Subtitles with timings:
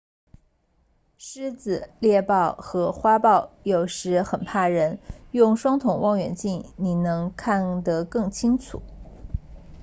[1.19, 4.97] 狮子猎豹和花豹有时很怕人
[5.29, 8.81] 用双筒望远镜你能看得更清楚